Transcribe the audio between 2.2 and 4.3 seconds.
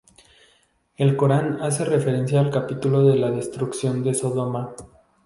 al capítulo de la destrucción de